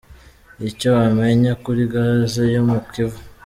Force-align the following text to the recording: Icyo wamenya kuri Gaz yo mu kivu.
Icyo 0.69 0.87
wamenya 0.97 1.51
kuri 1.63 1.81
Gaz 1.91 2.33
yo 2.55 2.61
mu 2.69 2.77
kivu. 2.91 3.19